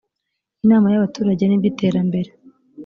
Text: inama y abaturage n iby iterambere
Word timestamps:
inama 0.63 0.87
y 0.89 0.95
abaturage 0.99 1.43
n 1.45 1.53
iby 1.55 1.65
iterambere 1.71 2.29